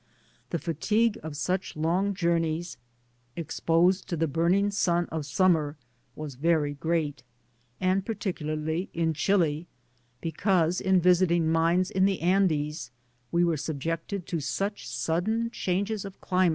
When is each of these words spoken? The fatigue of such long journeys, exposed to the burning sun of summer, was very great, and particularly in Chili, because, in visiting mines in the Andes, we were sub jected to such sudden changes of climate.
The 0.49 0.57
fatigue 0.57 1.19
of 1.21 1.37
such 1.37 1.75
long 1.75 2.15
journeys, 2.15 2.77
exposed 3.35 4.09
to 4.09 4.17
the 4.17 4.25
burning 4.25 4.71
sun 4.71 5.05
of 5.09 5.27
summer, 5.27 5.77
was 6.15 6.33
very 6.33 6.73
great, 6.73 7.21
and 7.79 8.03
particularly 8.03 8.89
in 8.95 9.13
Chili, 9.13 9.67
because, 10.19 10.81
in 10.81 10.99
visiting 11.01 11.51
mines 11.51 11.91
in 11.91 12.05
the 12.05 12.19
Andes, 12.19 12.89
we 13.31 13.43
were 13.43 13.57
sub 13.57 13.79
jected 13.79 14.25
to 14.25 14.39
such 14.39 14.87
sudden 14.89 15.51
changes 15.51 16.03
of 16.03 16.19
climate. 16.19 16.49